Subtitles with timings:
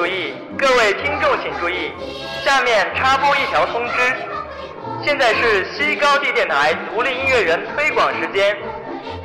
[0.00, 1.92] 注意，各位听众请注意，
[2.42, 4.16] 下面插播一条通知，
[5.04, 8.56] 现在是西高地电台独立音乐人推广时间，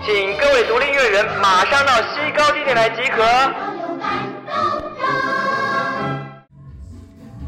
[0.04, 3.24] 请各位独立音乐人马上到西高地电台集合。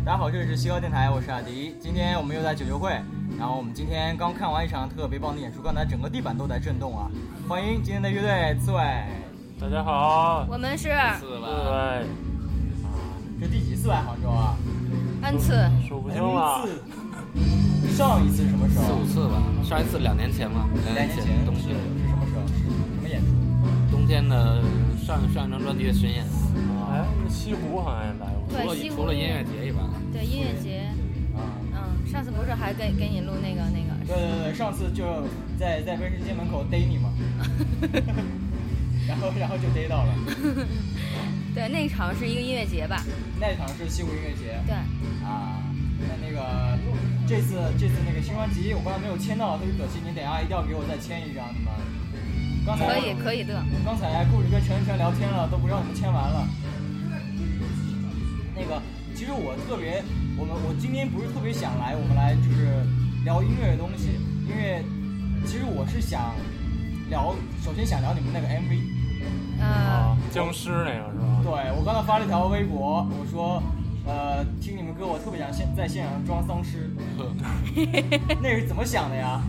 [0.06, 1.76] 大家好，这里是西高电台，我是阿迪。
[1.82, 2.92] 今天我们又在九九会，
[3.38, 7.12] 然后我们今天刚看完一场特别棒的演出，刚才整个地板都在震动啊！
[7.50, 8.82] 欢迎今天的乐队刺猬，
[9.60, 10.88] 大家好，我们是
[11.20, 12.08] 四位，
[13.40, 14.56] 这第几次来杭州啊
[15.22, 15.54] ？N 次，
[15.88, 16.68] 数不清了。
[17.96, 18.86] 上一次是什么时候？
[18.86, 22.48] 四五次吧，上一次两年前嘛，两年前冬天是是什么时候？
[22.48, 23.28] 什么演出？
[23.92, 24.62] 冬天的
[25.06, 26.26] 上上一张专辑的巡演，
[26.92, 30.90] 哎，西湖好像也来过，除了对除了音乐节以外，对音乐节，
[31.36, 31.42] 啊，
[31.74, 35.06] 嗯，上次不是还给给你录那个那对个，对对，上次就
[35.60, 37.10] 在在威士忌门口逮你嘛，
[39.08, 40.14] 然后然后就逮到了。
[41.58, 43.02] 对，那场是一个音乐节吧？
[43.42, 44.62] 那场是西湖音乐节。
[44.68, 44.76] 对，
[45.26, 45.58] 啊，
[46.06, 46.78] 那那个
[47.28, 51.74] 这次这次那个新专辑我刚才没有签到，特别可惜，你等一下一定要给我再签一张你们。
[52.64, 53.58] 刚才可以可以的。
[53.84, 56.46] 刚才顾里跟陈晨聊天了，都不让我们签完了。
[58.54, 58.80] 那个，
[59.16, 60.04] 其实我特别，
[60.38, 62.86] 我们我今天不是特别想来，我们来就是
[63.26, 64.14] 聊音乐的东西，
[64.46, 64.86] 因为
[65.48, 66.38] 其实我是想
[67.10, 67.34] 聊，
[67.66, 68.97] 首先想聊你们那个 MV。
[70.32, 71.42] 僵尸那个是吧？
[71.44, 73.62] 对我刚才发了一条微博，我说，
[74.06, 76.90] 呃，听你们歌，我特别想现在现场装丧尸，
[78.42, 79.42] 那是怎么想的呀？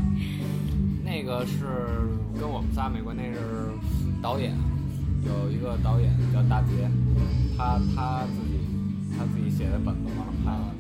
[1.04, 3.70] 那个是跟我们仨没关，那是
[4.22, 4.54] 导演，
[5.24, 6.88] 有一个导演叫大杰，
[7.56, 8.60] 他他自己
[9.16, 10.70] 他自己写的本子嘛，拍啊，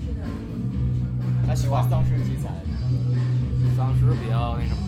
[1.46, 2.50] 他喜欢丧尸题材，
[3.76, 4.82] 丧尸比较那什么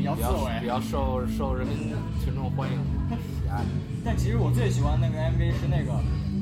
[0.00, 0.66] 比较刺比较比。
[0.66, 1.92] 较受受人民
[2.24, 2.76] 群众欢迎
[3.42, 3.60] 喜爱。
[4.02, 5.92] 但其实我最喜欢那个 MV 是那个，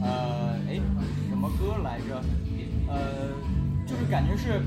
[0.01, 0.79] 呃，哎，
[1.29, 2.23] 什么歌来着？
[2.87, 3.35] 呃，
[3.85, 4.63] 就是感觉是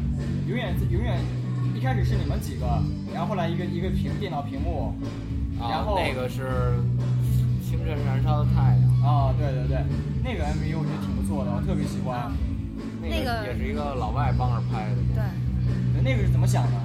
[0.46, 1.18] 永远永远，
[1.74, 2.68] 一开始是你们几个，
[3.14, 4.94] 然后后来一个一个屏电脑屏幕，
[5.58, 6.76] 然后，啊那个是
[7.64, 9.86] 清晨燃烧的太阳，啊，对对对，
[10.22, 12.30] 那个 MV 我觉得挺不错的，我特别喜欢。
[13.02, 15.24] 那个也是一个老外帮着拍的，对，
[15.96, 16.78] 对那个是怎么想的？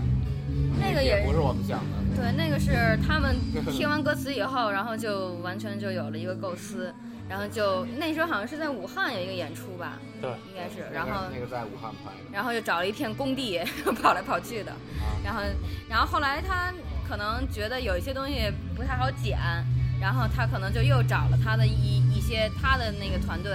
[0.80, 1.96] 那个也也不是我们想的。
[2.16, 3.36] 对，那个是他们
[3.70, 6.92] 听完歌词以后，然后就完全就有了一个构思，
[7.28, 13.60] 然后就那时候好像是在武汉有一个演出吧，对，应该是，然后那个在武汉拍的，然后就找了一片工地
[14.02, 14.72] 跑来跑去的，
[15.24, 15.42] 然后
[15.88, 16.72] 然后后来他
[17.06, 19.38] 可能觉得有一些东西不太好剪，
[20.00, 23.52] 然后他可能就又找了他的一一些他的那个团队，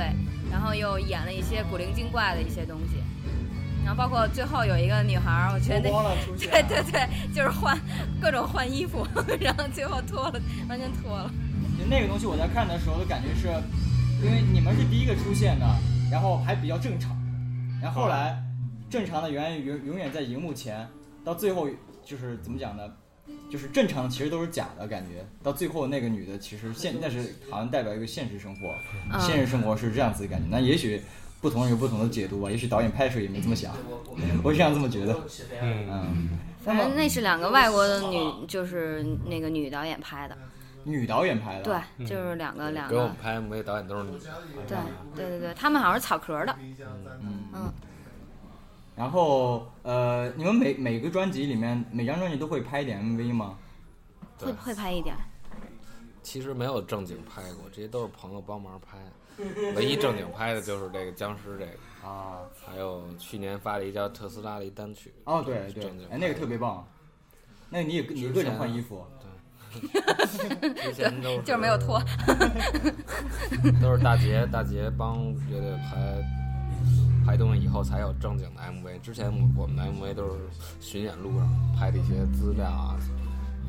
[0.51, 2.97] 然后又演了一些古灵精怪的一些东西，
[3.83, 6.49] 然后包括最后有一个女孩儿，我觉得脱了出现。
[6.49, 7.77] 对对对，就是换
[8.21, 9.05] 各种换衣服，
[9.39, 11.31] 然后最后脱了，完全脱了。
[11.77, 13.47] 就那个东西我在看的时候的感觉是，
[14.23, 15.65] 因为你们是第一个出现的，
[16.11, 17.17] 然后还比较正常，
[17.81, 18.41] 然后后来
[18.89, 20.87] 正常的永远永永远在荧幕前，
[21.23, 21.67] 到最后
[22.05, 22.83] 就是怎么讲呢？
[23.49, 28.61] 就是正常的其实都是假的感觉，到最后那个女的其实现那是好像代表一个现实生活，
[29.11, 30.47] 嗯现实生活是这样子的感觉。
[30.49, 31.01] 那也许
[31.41, 33.75] 不同人有不同的解读吧，也许导演拍的时候也没这么想，
[34.43, 35.13] 我是这样这么觉得。
[35.59, 40.37] 嗯，嗯，反正那是两个外国的女，就是那个女导演拍的，
[40.83, 41.63] 女导演拍的，
[41.97, 42.93] 对，就是两个两个。
[42.93, 44.11] 给我们，拍 MV 导演都是女。
[44.11, 44.19] 的。
[44.67, 44.77] 对
[45.15, 46.55] 对对对，他们好像是草壳的，
[47.21, 47.73] 嗯嗯。
[48.95, 53.57] 然后呃，你们每每个专辑里面，每张专辑都会拍一点 MV 吗？
[54.37, 55.15] 会会拍一点。
[56.21, 58.99] 其实没有正经拍过，这些都是朋友帮忙拍。
[59.75, 65.13] 唯一正经拍的就是这个僵尸这个，啊，还有去年发了一叫特斯拉的一单曲。
[65.25, 66.85] 哦对对正经，哎那个特别棒，
[67.69, 69.29] 那个你也你各种换衣服，对
[70.83, 72.01] 之前都是就是没有脱，
[73.81, 76.21] 都是大杰大杰帮乐队拍
[77.25, 78.99] 拍东西以后才有正经的 MV。
[79.01, 80.39] 之前我们的 MV 都是
[80.79, 82.99] 巡演路上拍的一些资料啊，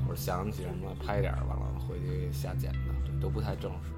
[0.06, 3.91] 或者想起什么拍点儿，完了回去瞎剪的，都不太正式。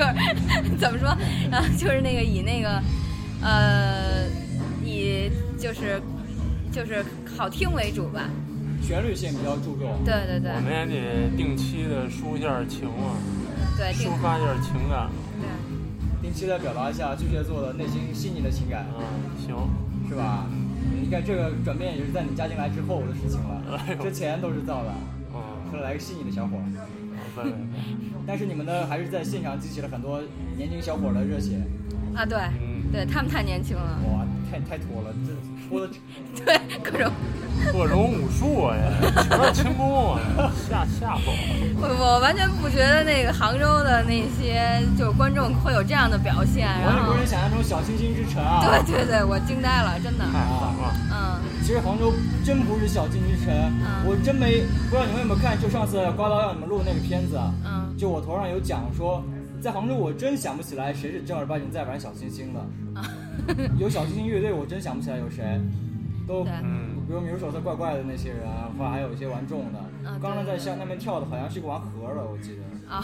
[0.00, 1.14] 就是怎么说，
[1.50, 2.82] 然后就是那个以那个
[3.42, 4.26] 呃
[4.84, 6.00] 以就是
[6.72, 7.04] 就是
[7.36, 8.28] 好听为主吧。
[8.80, 10.00] 旋律性比较注重。
[10.04, 13.12] 对对对我们也得定期的抒一下情啊，
[13.76, 15.10] 对，抒发一下情感。
[15.38, 15.48] 对。
[16.22, 19.04] 定期的表达一下巨蟹座的内心细腻的情感，嗯，
[19.38, 19.56] 行，
[20.08, 20.46] 是吧？
[21.02, 24.92] 你看这个转变也是在你加进来之后的事情了哎，之前都是造的。
[25.32, 25.40] 嗯，
[25.70, 26.56] 后来来个细腻的小伙
[28.26, 30.20] 但是你们呢，还是在现场激起了很多
[30.56, 31.56] 年轻小伙的热血。
[32.14, 35.88] 啊，对，嗯，对他们太年轻了，哇，太太脱了，这脱的
[36.44, 37.12] 对各种。
[37.72, 38.74] 各种武术啊，
[39.28, 41.76] 全是轻功啊，吓吓死我。
[41.76, 48.64] 我我完全不觉得那个杭州的那些就是观众会有这样的表现，然后完全不是想象中小清新之城啊。
[48.64, 50.94] 对对对，我惊呆了，真的，了，太爽了。
[51.12, 51.16] 嗯。
[51.62, 54.08] 其实杭州真不是小清新之城，嗯。
[54.08, 57.92] 我真没不知道你们有没有看，就上次刮刀让你们录那个片子，啊嗯。
[57.98, 59.22] 就我头上有讲说，
[59.60, 62.60] 在杭州我真想不起来谁是正儿八经在玩小清新的，
[62.96, 63.04] 啊，
[63.78, 65.60] 有小清新乐队我真想不起来有谁，
[66.26, 72.62] 都嗯，比如米如手色怪怪的那些人啊，或者还有一些玩重的，嗯刚刚在下那边跳的好像是个玩盒的，我记得。
[72.90, 73.02] 啊，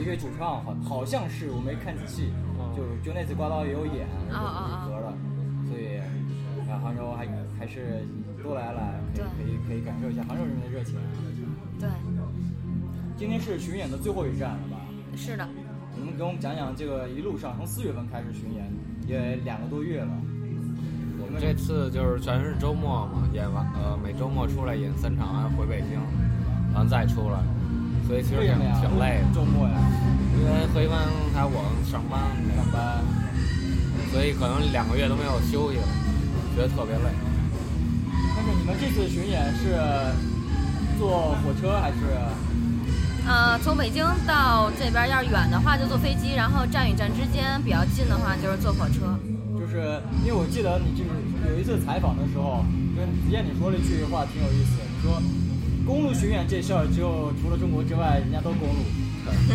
[0.00, 2.74] 一个主唱好好像是我没看仔细，哦。
[2.76, 5.12] 就就那次刮刀也有演，哦哦哦合的，
[5.70, 5.96] 所以
[6.68, 7.26] 来杭州还
[7.58, 8.02] 还是
[8.42, 10.96] 多来来，可以可以可以感受一下杭州人民的热情。
[11.78, 11.88] 对，
[13.16, 14.76] 今天是巡演的最后一站了吧？
[15.14, 15.48] 是的，
[15.96, 18.66] 你们给我们讲讲这个一路上从四月份开始巡演，
[19.06, 20.08] 也两个多月了。
[21.18, 26.00] 我们这次就是全是周末嘛，演完呃每周末出来演三场，完回北京，
[26.74, 27.38] 完再出来，
[28.06, 28.56] 所以其实挺？
[28.80, 29.74] 挺累的，周末呀，
[30.38, 32.20] 因为回班还有我上班
[32.56, 33.02] 上班。
[34.12, 35.88] 所以可能两个月都没有休息了，
[36.54, 37.10] 觉得特别累。
[38.34, 39.76] 但是你们这次巡演是
[40.98, 41.96] 坐火车还是？
[43.26, 49.18] 呃，从北京到这边要是远的话就坐飞机，然后站与站之间比较近的话就是坐火车。
[49.58, 51.10] 就是因为我记得你就是
[51.50, 52.64] 有一次采访的时候，
[52.94, 55.20] 跟子健你说了一句话挺有意思，你说
[55.84, 58.86] 公路巡演这事儿只有除了中国之外，人家都公路，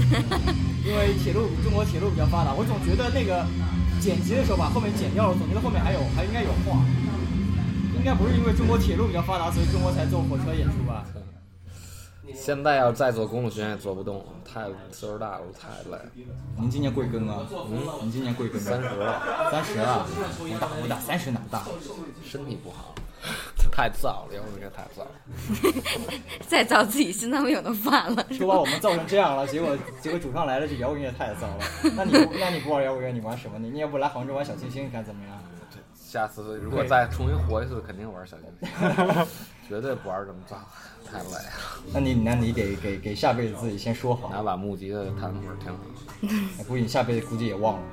[0.83, 2.53] 因为铁路中国铁路比较发达。
[2.53, 3.47] 我总觉得那个
[4.01, 6.83] 剪辑的时候把后面剪掉了，总觉得后面还有还应该有话，
[7.95, 11.07] 应该不是因为中国铁路比较发达，所以中国才坐火车演出吧？
[12.35, 16.05] 现在要再做公路巡演也做不动了，太岁数大了，太累了。
[16.59, 17.47] 您今年贵庚啊？
[17.69, 18.57] 嗯，您今年贵庚？
[18.59, 20.05] 三十了，三十啊？
[20.38, 21.63] 不大不大，三十哪大？
[22.23, 22.93] 身体不好，
[23.71, 26.21] 太燥了，摇滚乐太燥了。
[26.47, 28.39] 再燥自己心脏病都犯了，是吧？
[28.39, 31.59] 都把我们造成这样了，结果结果主唱来了，这摇滚乐太燥了。
[31.95, 33.69] 那你不那你不玩摇滚乐，你玩什么呢？
[33.71, 35.38] 你要不来杭州玩小清新，你看怎么样？
[36.12, 38.70] 下次如果再重新活一次，肯定玩小清新，
[39.70, 40.60] 绝对不玩这么脏，
[41.10, 41.53] 太累了。
[41.94, 45.80] 那你那你得给给下辈子自己先说好，拿把木吉的弹会儿挺好。
[46.68, 47.84] 估计你下辈子估计也忘了，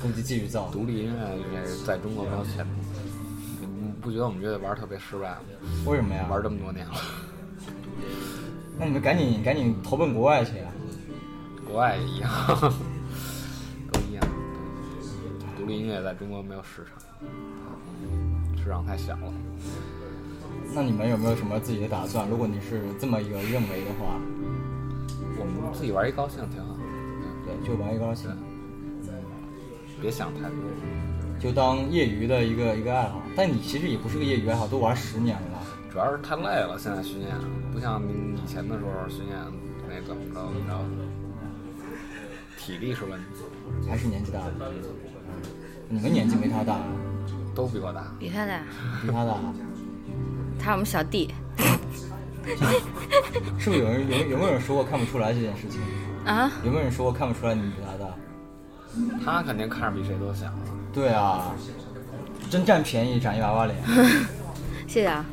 [0.00, 0.68] 估计继续造。
[0.70, 2.70] 独立音乐应该是在中国没有前途。
[3.66, 5.38] 你不觉得我们乐队玩特别失败吗？
[5.86, 6.24] 为什么呀？
[6.30, 6.94] 玩这么多年了，
[8.78, 10.70] 那你们赶紧赶紧投奔国外去啊！
[11.66, 12.82] 国外也一样，都一样。
[15.68, 16.96] 独立音乐在中国没有市场，
[18.56, 19.30] 市场太小了。
[20.74, 22.26] 那你们有没有什么自己的打算？
[22.26, 24.18] 如果你是这么一个认为的话，
[25.38, 26.74] 我们自己玩一高兴挺好，
[27.44, 28.30] 对，就玩一高兴，
[30.00, 30.56] 别想太多。
[31.38, 33.20] 就当业余的一个一个爱好。
[33.36, 35.62] 但你其实也不是个业余爱好，都玩十年了。
[35.92, 37.36] 主要是太累了，现在巡演
[37.74, 39.36] 不像以前的时候巡演
[39.86, 40.82] 那怎么着怎么着，
[42.56, 43.26] 体力是问题，
[43.86, 44.72] 还是年纪大了。
[45.88, 46.78] 你们年纪没他大，
[47.54, 48.04] 都比我大。
[48.18, 48.60] 比他大，
[49.00, 49.38] 比他大，
[50.58, 51.32] 他是我们小弟
[53.58, 55.80] 是不是有人有有没有人说过看不出来这件事情？
[56.26, 56.52] 啊。
[56.64, 58.14] 有没有人说过看不出来你比他大？
[59.24, 60.46] 他肯定看着比谁都小。
[60.92, 61.54] 对啊，
[62.50, 63.76] 真占便宜，长一娃娃脸。
[64.86, 65.24] 谢谢啊。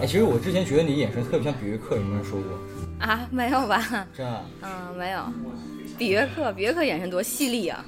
[0.00, 3.06] 哎，其实我之前觉得你眼神特别像比约克，有没有人说过？
[3.06, 4.06] 啊，没有吧？
[4.16, 4.44] 真的？
[4.62, 5.22] 嗯，没有。
[5.96, 7.84] 比约克，比约克眼神多犀利啊！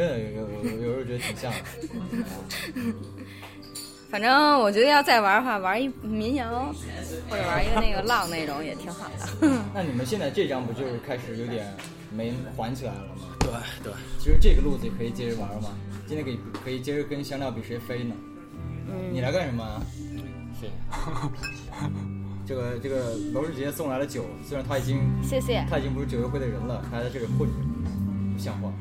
[0.00, 1.58] 真的有有有时候觉得挺像的。
[4.08, 6.74] 反正我觉得要再玩的话，玩一民谣，
[7.28, 9.46] 或者玩一个那个浪那种也挺好的。
[9.74, 11.66] 那你们现在这张不就是开始有点
[12.10, 13.26] 没缓起来了吗？
[13.40, 13.50] 对
[13.84, 15.68] 对，其实这个路子也可以接着玩嘛。
[16.08, 18.14] 今天可以可以接着跟香料比谁飞呢？
[18.88, 19.82] 嗯你来干什么啊？
[20.58, 20.72] 谢谢。
[22.46, 25.62] 这个这个楼志杰送来了酒，虽然他已经谢谢。
[25.68, 27.54] 他已经不是酒友会的人了，他还在这里混着，
[28.32, 28.72] 不像话。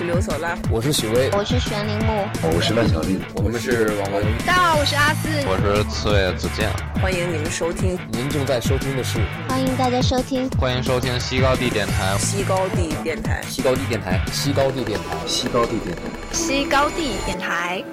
[0.00, 4.24] 是刘索拉，我是许巍，我是玄铃木，我是万小丽，我们是王文。
[4.46, 6.72] 大家好，我是阿四，我是刺猬子健。
[7.02, 17.84] 欢迎你们收听，您正在收听的是，欢迎大家收听，欢迎收听西高地电台，西高地电台，西高地电台，西高地电台，西高地电台，西高地电台。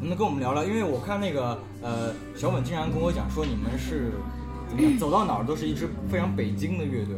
[0.00, 0.64] 能不能跟我们聊聊？
[0.64, 4.12] 因为我看那个呃，小本经常跟我讲说，你们是
[4.98, 7.16] 走到哪儿都是一支非常北京的乐队。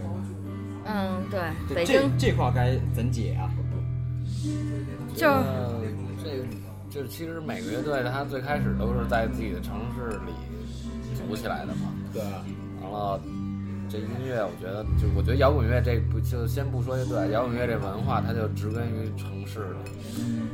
[0.85, 3.51] 嗯，对，对北京这这块该怎解啊？
[5.15, 5.27] 就
[6.23, 6.45] 这
[6.89, 10.33] 就其实每个乐队它最开始都是在自己的城市里
[11.15, 11.93] 组起来的嘛。
[12.13, 12.23] 对。
[12.83, 13.21] 完了，
[13.91, 19.91] 这音乐我觉得就我觉得摇滚乐这不就先不说乐队，摇滚乐这文化它就植根于城市里，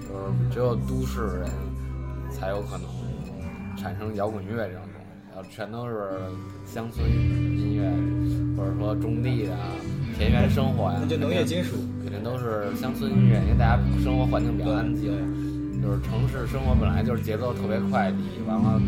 [0.03, 1.49] 就是只有都市人
[2.31, 2.89] 才有可能
[3.77, 4.83] 产生摇滚乐这种
[5.37, 6.17] 然后全都是
[6.65, 7.85] 乡村音乐，
[8.57, 9.59] 或者说种地啊。
[10.17, 15.13] 田园生活呀，那就农业金属，肯定都是乡村音乐，因为大家生活环境比较安静，
[15.83, 18.17] 就是城市生活本来就是节奏特别快的，
[18.49, 18.81] 完了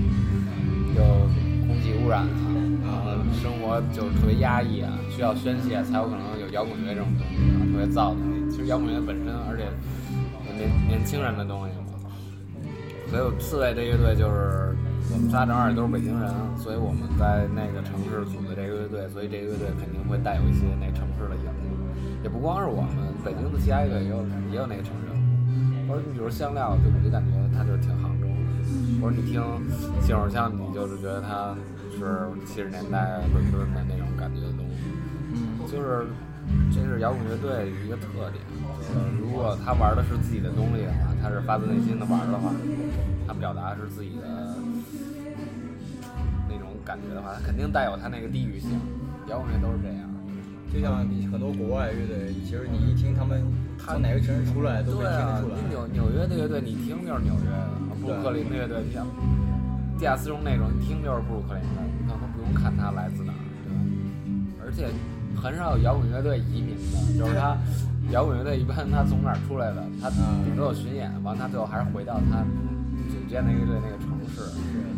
[0.96, 1.02] 又
[1.66, 2.48] 空气污染啊，
[2.82, 8.50] 然后生活就是特别压抑啊，需要宣泄才有可能有摇滚乐这种东西，啊特别燥的。
[8.50, 9.68] 其实摇滚乐本身，而且
[10.56, 12.08] 年年轻人的东西嘛，
[13.10, 14.74] 所以刺猬这乐队就是
[15.10, 21.72] 我们仨正好也都是北京人，所以我们在那个城市组的这个乐队，所以这个乐队肯定会带有一些那城市的影子，
[22.22, 25.08] 也不光是我们，北京的其他乐队也有也有那个城市。
[25.88, 29.40] 或者你比如香料，就我就感觉它就是挺杭州的，或者你听
[30.04, 31.56] 信手枪，你就是觉得它
[31.96, 36.04] 是七十年代伦敦的那种感觉的东西，就是
[36.70, 38.44] 这是摇滚乐队一个特点。
[38.94, 42.52] 呃，如果他玩的是自己的东西的话，他是发自内心的玩的话，
[43.26, 44.54] 他表达是自己的
[46.48, 48.70] 那种感觉的话，他肯定带有他那个地域性。
[49.28, 50.08] 摇滚乐都是这样，
[50.72, 53.44] 就像很多国外乐队，其实你一听他们
[53.76, 55.56] 他哪个城市出来都能听得出来。
[55.68, 57.68] 纽纽约的乐队，你听就是纽约的；
[58.00, 59.06] 布鲁克林的乐队，你像
[59.98, 63.78] 地下丝绒那种，你听就是布鲁克林的，你可能不用看他来自哪儿，对吧？
[64.64, 64.88] 而且
[65.42, 67.56] 很少有摇滚乐队移民的，就是他
[68.10, 70.08] 摇滚乐队一般他从哪儿出来的，他
[70.44, 72.40] 顶多有巡演，完他最后还是回到他
[73.10, 74.40] 组建的乐队那个城市，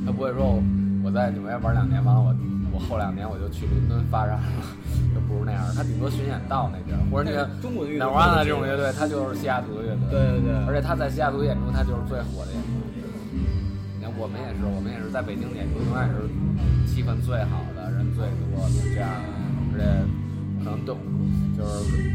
[0.07, 0.63] 他不会说我
[1.05, 2.35] 我在纽约玩两年，完了我
[2.73, 4.63] 我后两年我就去伦敦发展了，
[5.15, 12.71] 就不如那样，他顶多巡演到那边，或者那个中国的乐队，南湾的这种乐队，他就是西雅图的乐队，对对对，而且他在西雅图演出，他就是最火的演出。
[13.99, 16.31] 你看我们也是，我们也是在北京演出，永远是
[16.87, 19.11] 气氛最好的，人最多的这样，
[19.75, 20.20] 而且可
[20.63, 20.95] 能都
[21.57, 22.13] 就是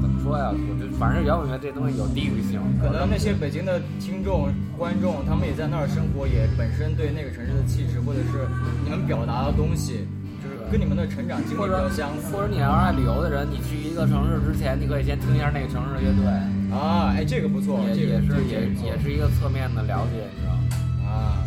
[0.00, 0.52] 怎么说呀？
[0.52, 8.46] 我就反正摇滚乐这东西有地域性，可能那些北京的听众、观众，他们也在那儿生活，也本身对那个城市的气质，或者是
[8.84, 10.06] 你们表达的东西，
[10.42, 12.34] 就是跟你们的成长经历比较相似。
[12.34, 16.24] 或者你要是爱旅游的人，你去一个城市之前，你可以先听一下那个城市的乐队
[16.70, 20.62] 啊，哎，这个不错，也也是也也是一个侧面的了解，你知道吗？
[21.10, 21.43] 啊，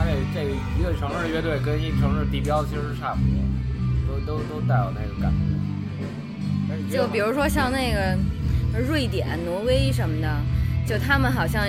[0.00, 0.44] 他这这
[0.78, 6.96] 一个城市的乐队跟一城市地标其实差不多，都都都带有那个感觉。
[6.96, 8.16] 就比如说像那个
[8.88, 10.40] 瑞典、挪威什么的，
[10.86, 11.66] 就他们好像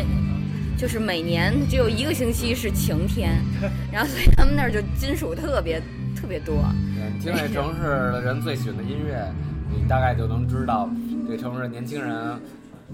[0.77, 3.37] 就是每年只有一个星期是晴天，
[3.91, 5.81] 然后所以他们那儿就金属特别
[6.15, 6.63] 特别多。
[7.19, 9.29] 听这 城市的人最喜欢的音乐，
[9.69, 10.89] 你大概就能知道
[11.27, 12.39] 这城市年轻人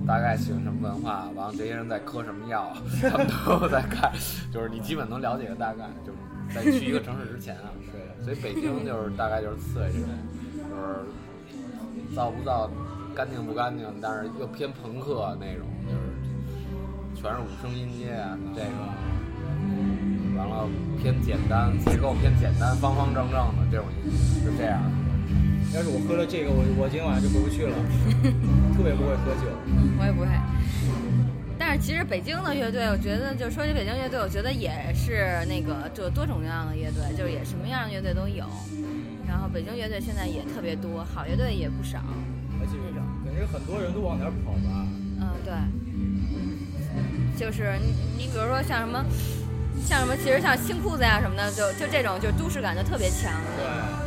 [0.05, 2.71] 大概喜欢什么文化，完了这些人在嗑什么药，
[3.09, 4.11] 他们都在看，
[4.53, 6.17] 就是你基本能了解个大概，就是
[6.53, 7.71] 在去一个城市之前啊。
[7.91, 10.09] 对，所以北京就是大概就是刺猬这种，
[10.69, 11.05] 就是。
[12.15, 12.69] 造不造，
[13.13, 18.69] 干净不干净，但是又偏朋克那种，就是全是五声音阶啊，这个，
[20.37, 20.67] 完了
[21.01, 24.11] 偏简单，结构偏简单，方方正正的这种音
[24.45, 24.81] 乐，就这样。
[25.75, 27.75] 要是我喝了这个，我我今天晚上就回不去了，
[28.75, 29.47] 特别不会喝酒。
[29.99, 30.27] 我也不会。
[31.59, 38.45] 但是其实北京的乐队，我觉得就说起北京乐队，我觉得也是那个就多种多样的乐队，就是也什么样的乐队都有。
[39.27, 41.99] 然后北京乐队现在也特别多，好乐队也不少，
[42.61, 44.87] 而且这种感觉很多人都往哪儿跑吧？
[45.19, 45.53] 嗯，对，
[47.35, 49.03] 就是你你比如说像什么，
[49.83, 53.33] 像什么，其实像新裤子呀什么的，就就这种就都市感就特别强。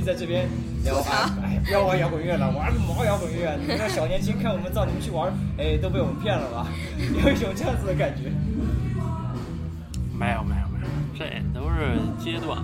[0.00, 0.48] 在这边
[0.84, 3.56] 聊啊，哎，不要玩摇滚乐了，玩毛摇滚乐！
[3.60, 6.66] 你们小年轻看我们造，你们去玩，哎，都被我们骗了吧？
[6.98, 8.30] 有一种这样子的感觉。
[10.18, 10.86] 没有没有没有，
[11.16, 12.58] 这都是阶段。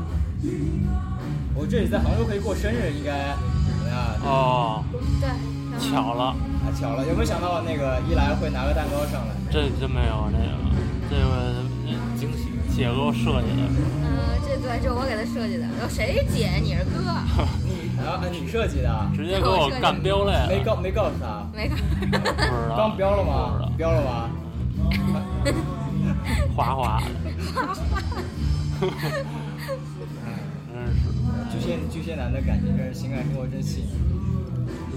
[1.55, 3.33] 我这里在杭州可以过生日，应该
[3.66, 3.96] 怎么样？
[4.25, 4.85] 哦，
[5.20, 5.29] 对，
[5.81, 9.35] 巧了，啊，巧了，有没有想到那个一来会拿个蛋糕上来？
[9.51, 10.53] 这真没有那个，
[11.09, 11.64] 这个
[12.14, 13.62] 惊喜，姐给我设计的。
[14.05, 15.64] 嗯，这对，这我给他设计的。
[15.81, 16.61] 有谁姐？
[16.61, 17.06] 你是哥？
[18.07, 19.11] 你啊，你设计的？
[19.16, 20.47] 直接给我干标了呀。
[20.49, 21.45] 没告没告诉他？
[21.53, 21.75] 没告。
[21.75, 22.77] 不知道。
[22.77, 23.69] 刚标了吗？
[23.77, 24.31] 标了吗？
[26.55, 27.07] 滑滑的。
[27.35, 27.75] 是。
[31.51, 33.88] 巨蟹巨蟹男的感觉，真是情感生活真细腻。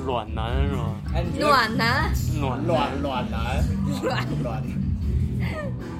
[0.05, 0.95] 暖男是吗？
[1.13, 2.11] 哎，暖男。
[2.39, 3.63] 暖暖暖男。
[4.03, 4.63] 暖暖。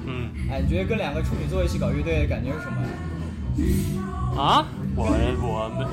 [0.06, 0.30] 嗯。
[0.48, 4.40] 哎，你觉得跟两个处女座一起搞乐队的感觉是什么？
[4.40, 4.64] 啊？
[4.96, 5.84] 我我没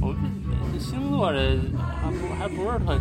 [0.00, 0.14] 我
[0.72, 1.58] 这星座这
[2.02, 2.98] 还不还不是特，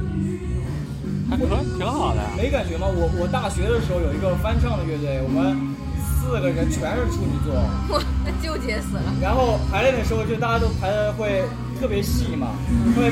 [1.30, 1.46] 还可
[1.78, 2.30] 挺好的呀。
[2.38, 2.88] 没感觉吗？
[2.88, 5.56] 我我大学的时候有一个翻唱的乐队，我们
[6.00, 7.54] 四个人全是处女座。
[7.90, 8.02] 我
[8.42, 9.14] 纠结死了。
[9.22, 11.44] 然后排练的时候就大家都排的会
[11.80, 12.56] 特别细嘛，
[12.96, 13.12] 会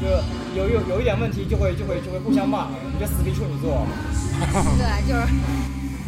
[0.00, 0.08] 就
[0.56, 3.86] 有有有一点问题就会就会就会互相骂，你这死逼处女座。
[4.78, 5.26] 对，就是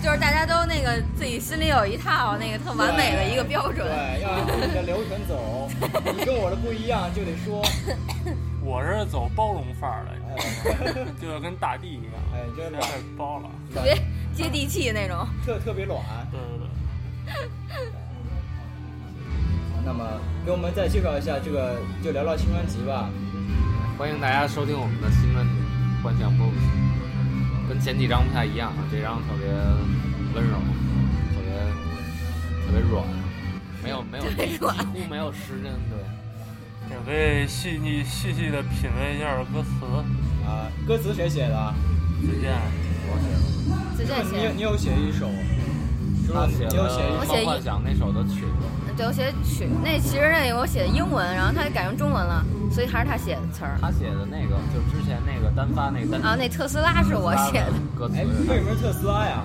[0.03, 3.87] 就是大家都那个自己心里有一套那个特完美的一个标准。
[3.87, 5.71] 对，要按你的流程走，
[6.19, 7.63] 你跟我的不一样就得说。
[8.65, 13.95] 我是走包容范儿的， 就要跟大地一样，哎，这太包了，特别
[14.35, 16.01] 接地气那种，特特别暖。
[16.33, 16.67] 对对对。
[19.85, 20.05] 那么，
[20.45, 23.09] 给我们再介绍一下这个，就聊聊新专辑吧。
[23.97, 25.51] 欢迎大家收听我们的新专辑
[26.03, 26.51] 《幻想 BOSS》，
[27.69, 29.49] 跟前几张不太一样，这张特别
[30.35, 30.59] 温柔，
[31.35, 31.49] 特别
[32.67, 33.05] 特别软，
[33.83, 34.69] 没有没有几乎
[35.09, 35.99] 没有失真，对。
[36.91, 39.87] 也可以细腻细细的品味一下歌词
[40.45, 41.75] 啊，歌词谁写的？
[42.21, 42.53] 子健，
[43.09, 43.97] 我写的。
[43.97, 44.49] 子健写。
[44.51, 45.31] 你你有写一首？
[46.33, 46.69] 他写
[47.45, 48.47] 幻想》那首的曲子。
[48.95, 53.79] 对，我写曲，那其实那我写的英文，然后他改成中文了，所以还是他写的词儿。
[53.81, 56.21] 他写的那个，就之前那个单发那个单。
[56.21, 57.73] 啊，那特斯拉是我写的。
[57.99, 58.17] 歌词。
[58.17, 59.43] 哎，为什么是特斯拉呀？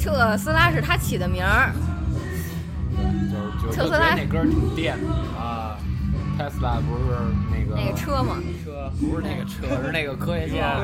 [0.00, 1.72] 特斯拉是他起的名儿。
[2.98, 3.78] 就是就是。
[3.78, 5.51] 特斯拉那歌挺电的啊。
[6.42, 7.04] 特斯拉不是
[7.52, 8.36] 那个那个车吗？
[8.64, 10.80] 车不是那个车， 是那个科学家，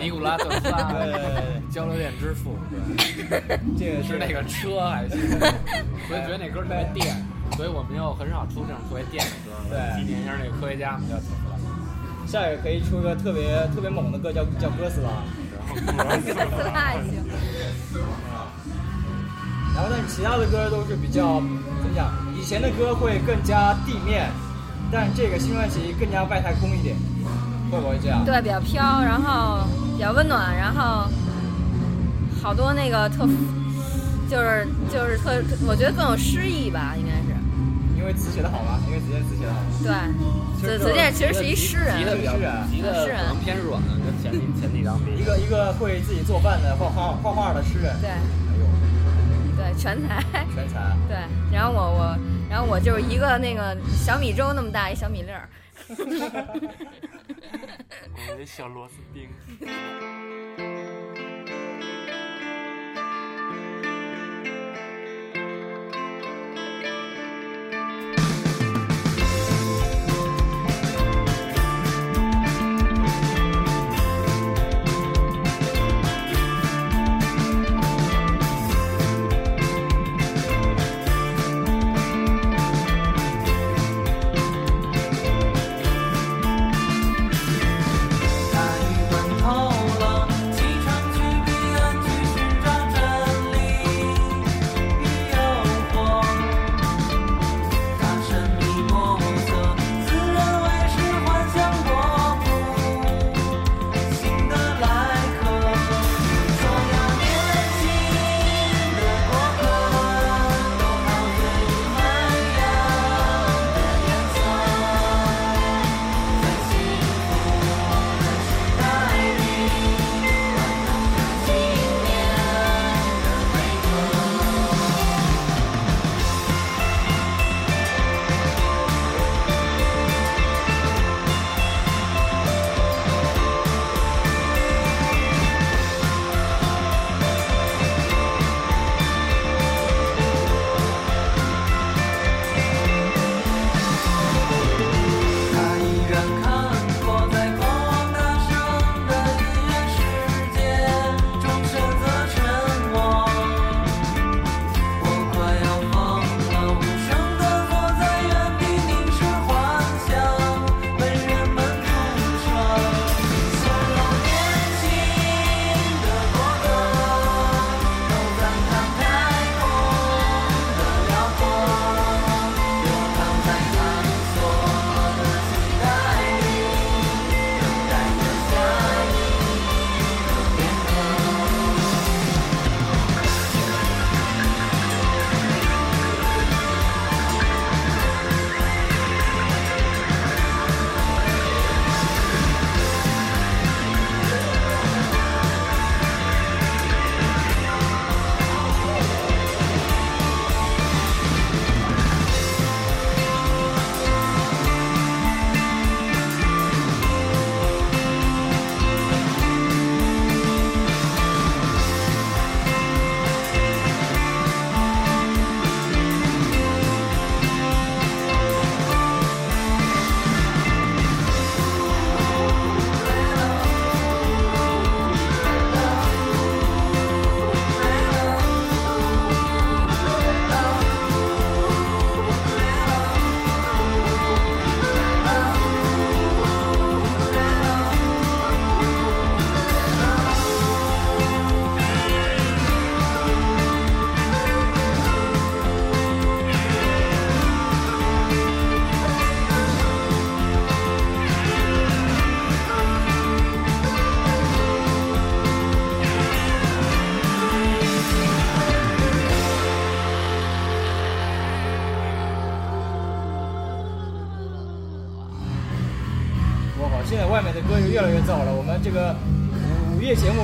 [0.00, 2.56] 尼古拉特斯拉，对对对，交流电之父，
[3.28, 5.20] 对，这个是那个车还行，
[6.08, 7.14] 所以觉得那歌特别电，
[7.54, 11.56] 所以我们又很少出这种特别电的歌，对，纪念一下那个科学家，叫特斯拉。
[12.26, 15.20] 下一个可以出个特别特别猛的歌，叫叫哥斯拉，
[15.68, 17.22] 哥斯拉还行。
[19.74, 21.40] 然后，但是其他的歌都是比较
[21.82, 22.10] 怎么讲？
[22.34, 24.30] 以前的歌会更加地面。
[24.94, 26.94] 但这个新专辑更加外太空一点，
[27.68, 28.24] 会不会这样？
[28.24, 29.66] 对，比较飘，然后
[29.96, 31.10] 比较温暖，然后
[32.40, 33.26] 好多那个特，
[34.30, 37.34] 就是就是特，我觉得更有诗意吧，应该是。
[37.98, 38.78] 因为词写的好吧？
[38.86, 39.58] 因为子健词写的好。
[39.82, 41.98] 对，子子健其实是一诗人。
[41.98, 42.32] 急的比较，
[42.70, 45.10] 急的可能偏软，跟 前几前几张比。
[45.20, 47.96] 一个一个会自己做饭的画画画画的诗人。
[48.00, 48.10] 对。
[48.10, 48.64] 哎呦。
[49.56, 50.22] 对，全才。
[50.54, 50.94] 全才。
[51.08, 51.16] 对，
[51.50, 52.16] 然后我我。
[52.54, 55.48] 然后我就是一个那个小米粥那么大一小米粒儿，
[58.30, 59.28] 我的小螺丝钉。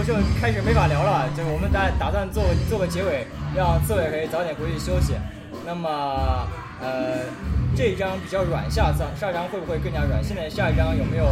[0.01, 5.12] 目就开始没法聊了，就是我们打打算做做个结尾，让刺猬可以早点回去休息。
[5.66, 6.48] 那么
[6.80, 7.28] 呃，
[7.76, 10.24] 这一张比较软，下张下一张会不会更加软？
[10.24, 11.26] 现在下一张有没有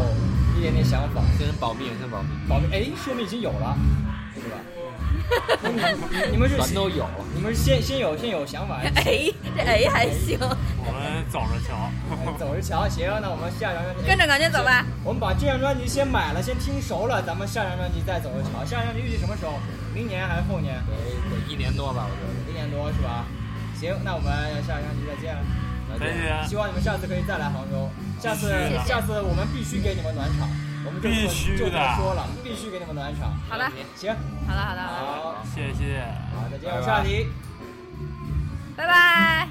[0.56, 1.22] 一点点想法？
[1.38, 3.74] 先保密，先保密，保密，哎，说明已经有了，
[4.34, 4.56] 是吧？
[6.30, 11.90] 你们是全都有，你们是先先有先有想法， 哎，这哎还行，我们走着瞧。
[12.38, 12.86] 走着瞧。
[12.88, 14.84] 行，那我们下一张跟着感觉走吧。
[15.08, 18.62] 我们把这张专辑先买了，先听熟了，咱们下张专辑再走着瞧。
[18.62, 19.54] 下张专辑预计什么时候？
[19.94, 20.76] 明年还是后年？
[20.84, 22.28] 得得一年多吧，我觉得。
[22.44, 23.24] 一年多是吧？
[23.74, 24.30] 行，那我们
[24.68, 25.40] 下张专辑再见了。
[25.98, 26.46] 再见。
[26.46, 27.88] 希望你们下次可以再来杭州。
[28.20, 28.52] 下次
[28.84, 30.46] 下次我们必须给你们暖场。
[30.84, 33.32] 我们就必须的就这么说了，必须给你们暖场。
[33.48, 33.64] 好了，
[33.96, 34.12] 行，
[34.46, 36.04] 好了，好了，好了，好，谢谢。
[36.36, 37.32] 好，再见，我是阿迪。
[38.76, 39.48] 拜拜。